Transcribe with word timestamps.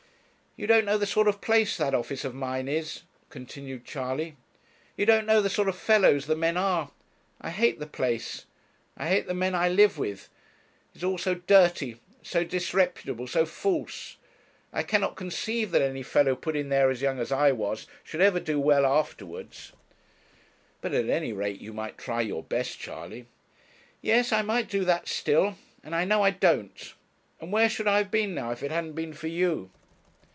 'You 0.57 0.67
don't 0.67 0.83
know 0.83 0.97
the 0.97 1.05
sort 1.07 1.29
of 1.29 1.39
place 1.39 1.77
that 1.77 1.93
office 1.95 2.25
of 2.25 2.35
mine 2.35 2.67
is,' 2.67 3.03
continued 3.29 3.85
Charley. 3.85 4.35
'You 4.97 5.05
don't 5.05 5.25
know 5.25 5.39
the 5.41 5.49
sort 5.49 5.69
of 5.69 5.77
fellows 5.77 6.25
the 6.25 6.35
men 6.35 6.57
are. 6.57 6.91
I 7.39 7.51
hate 7.51 7.79
the 7.79 7.87
place; 7.87 8.47
I 8.97 9.07
hate 9.07 9.27
the 9.27 9.33
men 9.33 9.55
I 9.55 9.69
live 9.69 9.97
with. 9.97 10.27
It 10.93 10.97
is 10.97 11.03
all 11.05 11.17
so 11.17 11.35
dirty, 11.35 12.01
so 12.21 12.43
disreputable, 12.43 13.27
so 13.27 13.45
false. 13.45 14.17
I 14.73 14.83
cannot 14.83 15.15
conceive 15.15 15.71
that 15.71 15.81
any 15.81 16.03
fellow 16.03 16.35
put 16.35 16.57
in 16.57 16.67
there 16.67 16.89
as 16.89 17.01
young 17.01 17.17
as 17.17 17.31
I 17.31 17.53
was 17.53 17.87
should 18.03 18.19
ever 18.19 18.41
do 18.41 18.59
well 18.59 18.85
afterwards.' 18.85 19.71
'But 20.81 20.93
at 20.93 21.07
any 21.09 21.31
rate 21.31 21.61
you 21.61 21.71
might 21.71 21.97
try 21.97 22.19
your 22.19 22.43
best, 22.43 22.77
Charley.' 22.77 23.25
'Yes, 24.01 24.33
I 24.33 24.41
might 24.41 24.67
do 24.67 24.83
that 24.83 25.07
still; 25.07 25.55
and 25.81 25.95
I 25.95 26.03
know 26.03 26.23
I 26.23 26.31
don't; 26.31 26.93
and 27.39 27.53
where 27.53 27.69
should 27.69 27.87
I 27.87 27.99
have 27.99 28.11
been 28.11 28.35
now, 28.35 28.51
if 28.51 28.61
it 28.61 28.71
hadn't 28.71 28.93
been 28.93 29.13
for 29.13 29.27
you?' 29.29 29.71